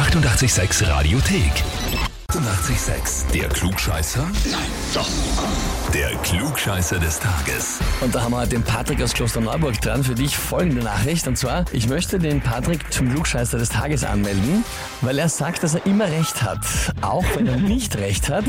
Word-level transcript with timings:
886 0.00 0.80
Radiothek. 0.88 2.09
886, 2.30 3.40
der 3.40 3.48
Klugscheißer? 3.48 4.22
Nein, 4.52 4.60
doch. 4.94 5.08
Der 5.92 6.10
Klugscheißer 6.22 7.00
des 7.00 7.18
Tages. 7.18 7.80
Und 8.00 8.14
da 8.14 8.22
haben 8.22 8.30
wir 8.30 8.38
heute 8.38 8.50
den 8.50 8.62
Patrick 8.62 9.02
aus 9.02 9.12
Klosterneuburg 9.14 9.80
dran. 9.80 10.04
Für 10.04 10.14
dich 10.14 10.36
folgende 10.36 10.84
Nachricht. 10.84 11.26
Und 11.26 11.36
zwar, 11.36 11.64
ich 11.72 11.88
möchte 11.88 12.20
den 12.20 12.40
Patrick 12.40 12.92
zum 12.92 13.10
Klugscheißer 13.10 13.58
des 13.58 13.70
Tages 13.70 14.04
anmelden, 14.04 14.64
weil 15.00 15.18
er 15.18 15.28
sagt, 15.28 15.64
dass 15.64 15.74
er 15.74 15.84
immer 15.86 16.04
recht 16.04 16.40
hat. 16.44 16.60
Auch 17.02 17.24
wenn 17.34 17.48
er 17.48 17.56
nicht 17.56 17.98
recht 17.98 18.28
hat. 18.28 18.44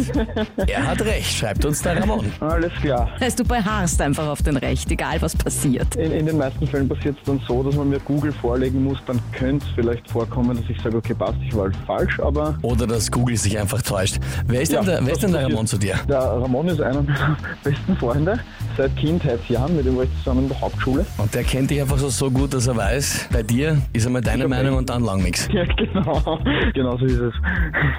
Er 0.67 0.85
hat 0.85 1.01
recht, 1.01 1.35
schreibt 1.35 1.65
uns 1.65 1.81
der 1.81 1.99
Ramon. 1.99 2.31
Alles 2.39 2.73
klar. 2.81 3.09
Heißt, 3.19 3.39
du 3.39 3.43
beharrst 3.43 3.99
einfach 3.99 4.27
auf 4.27 4.43
den 4.43 4.57
Recht, 4.57 4.91
egal 4.91 5.19
was 5.23 5.35
passiert. 5.35 5.95
In, 5.95 6.11
in 6.11 6.27
den 6.27 6.37
meisten 6.37 6.67
Fällen 6.67 6.87
passiert 6.87 7.17
es 7.17 7.25
dann 7.25 7.41
so, 7.47 7.63
dass 7.63 7.73
man 7.75 7.89
mir 7.89 7.99
Google 8.01 8.31
vorlegen 8.31 8.83
muss. 8.83 8.99
Dann 9.07 9.19
könnte 9.31 9.65
es 9.65 9.71
vielleicht 9.73 10.07
vorkommen, 10.07 10.55
dass 10.55 10.69
ich 10.69 10.79
sage, 10.83 10.97
okay, 10.97 11.15
passt, 11.15 11.39
ich 11.43 11.55
war 11.55 11.63
halt 11.63 11.75
falsch, 11.87 12.19
aber 12.19 12.59
Oder 12.61 12.85
dass 12.85 13.09
Google 13.09 13.37
sich 13.37 13.57
einfach 13.57 13.70
täuscht. 13.79 14.17
Wer 14.47 14.61
ist 14.61 14.71
Ja, 14.71 14.79
denn 14.81 14.89
der, 14.89 15.05
wer 15.05 15.13
ist 15.13 15.23
denn 15.23 15.31
der. 15.31 15.45
Ramon 15.45 15.67
zu 15.67 15.77
dir? 15.77 15.95
der 16.07 16.19
Ramon 16.19 16.67
ist 16.67 16.81
einer 16.81 17.01
meiner 17.01 17.37
besten 17.63 17.95
Freunde 17.97 18.39
seit 18.77 18.95
Kindheitsjahren. 18.97 19.75
Mit 19.75 19.85
dem 19.85 19.95
war 19.97 20.03
ich 20.03 20.09
zusammen 20.19 20.43
in 20.43 20.49
der 20.49 20.61
Hauptschule. 20.61 21.05
Und 21.17 21.33
der 21.33 21.43
kennt 21.43 21.69
dich 21.71 21.81
einfach 21.81 21.97
so, 21.97 22.09
so 22.09 22.29
gut, 22.31 22.53
dass 22.53 22.67
er 22.67 22.75
weiß, 22.75 23.27
bei 23.31 23.43
dir 23.43 23.77
ist 23.93 24.05
einmal 24.05 24.21
deine 24.21 24.47
Meinung 24.47 24.77
und 24.77 24.89
dann 24.89 25.03
lang 25.03 25.21
nichts. 25.23 25.47
Ja, 25.53 25.63
genau. 25.75 26.39
Genau 26.73 26.97
so 26.97 27.05
ist 27.05 27.17
es. 27.19 27.33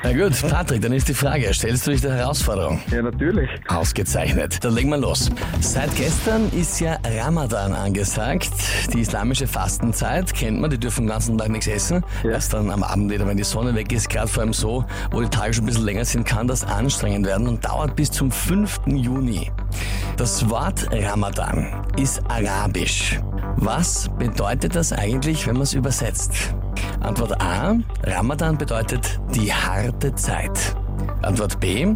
Na 0.02 0.12
gut, 0.12 0.32
Patrick, 0.50 0.80
dann 0.82 0.92
ist 0.92 1.08
die 1.08 1.14
Frage, 1.14 1.52
stellst 1.52 1.86
du 1.86 1.91
dich 1.92 2.00
der 2.00 2.14
Herausforderung? 2.14 2.80
Ja, 2.91 3.02
natürlich. 3.02 3.48
Ausgezeichnet. 3.68 4.64
Dann 4.64 4.74
legen 4.74 4.88
wir 4.91 4.96
los. 4.96 5.30
Seit 5.60 5.94
gestern 5.96 6.48
ist 6.52 6.80
ja 6.80 6.96
Ramadan 7.20 7.72
angesagt. 7.74 8.50
Die 8.94 9.00
islamische 9.00 9.46
Fastenzeit 9.46 10.32
kennt 10.34 10.60
man, 10.60 10.70
die 10.70 10.78
dürfen 10.78 11.02
den 11.04 11.08
ganzen 11.10 11.36
Tag 11.36 11.50
nichts 11.50 11.66
essen. 11.66 12.02
Ja. 12.24 12.30
Erst 12.30 12.54
dann 12.54 12.70
am 12.70 12.82
Abend 12.82 13.10
wieder, 13.12 13.27
wenn 13.27 13.36
die 13.36 13.44
Sonne 13.44 13.74
weg 13.74 13.92
ist, 13.92 14.08
gerade 14.08 14.28
vor 14.28 14.42
allem 14.42 14.52
so, 14.52 14.84
wo 15.10 15.20
die 15.20 15.28
Tage 15.28 15.52
ein 15.62 15.66
bisschen 15.66 15.84
länger 15.84 16.04
sind, 16.04 16.24
kann 16.24 16.48
das 16.48 16.64
anstrengend 16.64 17.27
werden 17.27 17.46
und 17.46 17.64
dauert 17.64 17.94
bis 17.94 18.10
zum 18.10 18.30
5. 18.30 18.80
Juni. 18.86 19.50
Das 20.16 20.48
Wort 20.50 20.88
Ramadan 20.92 21.84
ist 21.96 22.20
arabisch. 22.28 23.20
Was 23.56 24.10
bedeutet 24.19 24.74
das 24.74 24.92
eigentlich, 24.92 25.46
wenn 25.46 25.54
man 25.54 25.62
es 25.62 25.74
übersetzt? 25.74 26.54
Antwort 27.00 27.41
A. 27.41 27.77
Ramadan 28.02 28.58
bedeutet 28.58 29.20
die 29.34 29.52
harte 29.52 30.14
Zeit. 30.16 30.74
Antwort 31.22 31.60
B. 31.60 31.94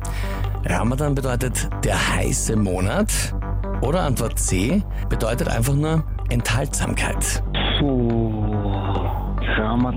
Ramadan 0.64 1.14
bedeutet 1.14 1.68
der 1.82 2.16
heiße 2.16 2.56
Monat. 2.56 3.34
Oder 3.80 4.02
Antwort 4.02 4.38
C 4.38 4.82
bedeutet 5.08 5.48
einfach 5.48 5.74
nur 5.74 6.04
Enthaltsamkeit. 6.28 7.42
Puh. 7.78 8.35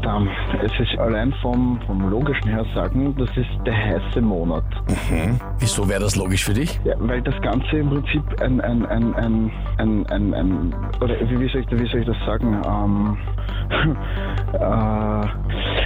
Ramadan. 0.10 0.30
Es 0.64 0.72
ist 0.80 1.00
allein 1.00 1.34
vom, 1.42 1.80
vom 1.86 2.10
logischen 2.10 2.50
her 2.50 2.66
sagen, 2.74 3.16
das 3.18 3.30
ist 3.38 3.50
der 3.66 3.76
heiße 3.76 4.22
Monat. 4.22 4.64
Wieso 5.60 5.88
wäre 5.88 6.02
das 6.02 6.16
logisch 6.16 6.44
für 6.46 6.54
dich? 6.54 6.80
Ja, 6.84 6.96
weil 7.00 7.22
das 7.22 7.40
Ganze 7.42 7.78
im 7.78 7.90
Prinzip 7.90 8.24
ein, 8.42 8.62
ein, 8.62 8.86
ein, 8.86 9.14
ein, 9.16 9.52
ein, 9.78 10.06
ein, 10.08 10.34
ein 10.34 10.76
oder 11.02 11.16
wie 11.20 11.50
soll 11.50 11.62
ich, 11.62 11.72
wie 11.72 11.88
soll 11.88 12.02
ich 12.02 12.08
das 12.08 12.18
sagen? 12.26 12.62
Ähm, 12.66 13.18
äh, 14.54 14.60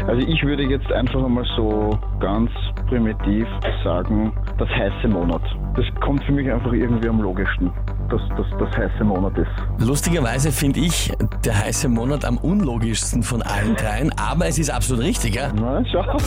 also 0.08 0.28
ich 0.28 0.44
würde 0.44 0.64
jetzt 0.64 0.92
einfach 0.92 1.24
einmal 1.24 1.46
so 1.56 1.98
ganz 2.20 2.52
primitiv 2.88 3.48
sagen, 3.84 4.32
das 4.58 4.70
heiße 4.70 5.08
Monat. 5.08 5.42
Das 5.76 5.86
kommt 6.02 6.24
für 6.24 6.32
mich 6.32 6.52
einfach 6.52 6.72
irgendwie 6.72 7.10
am 7.10 7.20
logischsten, 7.20 7.72
dass 8.10 8.22
das 8.38 8.46
das 8.60 8.78
heiße 8.78 9.04
Monat 9.04 9.38
ist. 9.38 9.50
Lustigerweise 9.80 10.52
finde 10.52 10.82
ich 10.82 11.12
der 11.44 11.58
heiße 11.58 11.90
Monat 11.90 12.26
am 12.26 12.38
unlogischsten 12.38 13.24
von 13.24 13.42
allen 13.42 13.76
dreien, 13.76 14.12
aber 14.18 14.48
es 14.48 14.60
ist 14.60 14.70
absolut 14.70 15.04
richtig, 15.04 15.36
ja? 15.36 15.52
Na, 15.56 15.84
schau. 15.92 16.04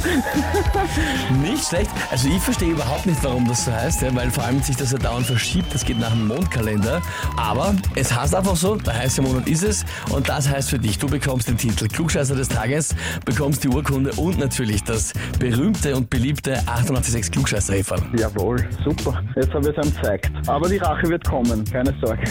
Nicht 1.42 1.64
schlecht. 1.64 1.90
Also 2.10 2.28
ich 2.28 2.40
verstehe 2.40 2.72
überhaupt 2.72 3.06
nicht, 3.06 3.22
warum 3.22 3.46
das 3.46 3.64
so 3.64 3.72
heißt, 3.72 4.02
ja, 4.02 4.14
weil 4.14 4.30
vor 4.30 4.44
allem 4.44 4.60
sich 4.60 4.76
das 4.76 4.92
ja 4.92 4.98
dauernd 4.98 5.26
verschiebt. 5.26 5.72
Das 5.72 5.84
geht 5.84 5.98
nach 5.98 6.10
dem 6.10 6.26
Mondkalender. 6.26 7.00
Aber 7.36 7.74
es 7.94 8.14
heißt 8.14 8.34
einfach 8.34 8.56
so, 8.56 8.76
der 8.76 8.98
heiße 8.98 9.22
Monat 9.22 9.46
ist 9.48 9.62
es. 9.62 9.84
Und 10.10 10.28
das 10.28 10.50
heißt 10.50 10.70
für 10.70 10.78
dich, 10.78 10.98
du 10.98 11.08
bekommst 11.08 11.48
den 11.48 11.56
Titel 11.56 11.86
Klugscheißer 11.86 12.34
des 12.34 12.48
Tages, 12.48 12.96
bekommst 13.24 13.62
die 13.62 13.68
Urkunde 13.68 14.10
und 14.16 14.38
natürlich 14.38 14.82
das 14.82 15.12
berühmte 15.38 15.96
und 15.96 16.10
beliebte 16.10 16.58
886 16.66 17.32
klugscheißer 17.32 17.74
-Häferl. 17.74 18.02
Jawohl, 18.18 18.56
super. 18.84 19.22
Jetzt 19.34 19.52
habe 19.52 19.68
ich 19.70 19.76
es 19.76 19.86
ihm 19.86 19.94
gezeigt. 19.94 20.30
Aber 20.46 20.68
die 20.68 20.78
Rache 20.78 21.08
wird 21.08 21.24
kommen, 21.24 21.64
keine 21.64 21.94
Sorge. 22.02 22.22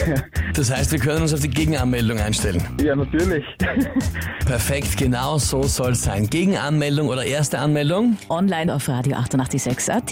Das 0.56 0.72
heißt, 0.72 0.92
wir 0.92 1.00
können 1.00 1.22
uns 1.22 1.34
auf 1.34 1.42
die 1.42 1.50
Gegenanmeldung 1.50 2.18
einstellen. 2.18 2.64
ja, 2.82 2.96
natürlich. 2.96 3.44
Perfekt, 4.46 4.98
genau 4.98 5.38
so 5.38 5.64
soll 5.64 5.92
es 5.92 6.04
sein. 6.04 6.30
Gegenanmeldung 6.30 7.10
oder 7.10 7.26
erste 7.26 7.60
Anmeldung? 7.60 8.18
Online 8.30 8.74
auf 8.74 8.88
Radio 8.88 9.18
886 9.18 9.94
AT. 9.94 10.12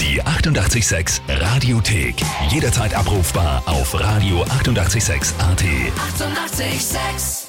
Die 0.00 0.22
886 0.22 1.22
Radiothek. 1.28 2.16
Jederzeit 2.50 2.94
abrufbar 2.94 3.62
auf 3.66 3.94
radio886.at. 3.94 5.34
886! 5.40 5.40
886 5.40 7.47